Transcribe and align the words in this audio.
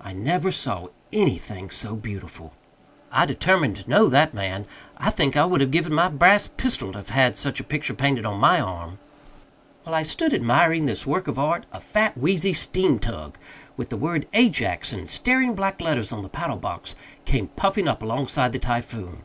I 0.00 0.12
never 0.12 0.52
saw 0.52 0.86
anything 1.12 1.68
so 1.68 1.96
beautiful. 1.96 2.52
I 3.10 3.26
determined 3.26 3.74
to 3.78 3.90
know 3.90 4.06
that 4.08 4.32
man. 4.32 4.66
I 4.98 5.10
think 5.10 5.36
I 5.36 5.44
would 5.46 5.60
have 5.60 5.72
given 5.72 5.92
my 5.92 6.06
brass 6.06 6.46
pistol 6.46 6.92
to 6.92 6.98
have 6.98 7.08
had 7.08 7.34
such 7.34 7.58
a 7.58 7.64
picture 7.64 7.92
painted 7.92 8.24
on 8.24 8.38
my 8.38 8.60
arm. 8.60 9.00
While 9.82 9.96
I 9.96 10.04
stood 10.04 10.32
admiring 10.32 10.86
this 10.86 11.06
work 11.08 11.26
of 11.26 11.40
art, 11.40 11.66
a 11.72 11.80
fat 11.80 12.16
wheezy 12.16 12.52
steamtug, 12.52 13.34
with 13.76 13.88
the 13.88 13.96
word 13.96 14.28
AJAX 14.32 14.92
in 14.92 15.08
staring 15.08 15.56
black 15.56 15.80
letters 15.80 16.12
on 16.12 16.22
the 16.22 16.28
paddlebox, 16.28 16.94
came 17.24 17.48
puffing 17.48 17.88
up 17.88 18.00
alongside 18.00 18.52
the 18.52 18.60
Typhoon. 18.60 19.22